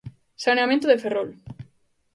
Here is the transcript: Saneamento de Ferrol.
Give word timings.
Saneamento 0.43 0.87
de 0.89 1.01
Ferrol. 1.03 1.29